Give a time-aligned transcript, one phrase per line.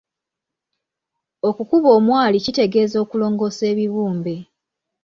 [1.47, 4.35] Okukuba omwari kitegeeza okulongoosa ebibumbe.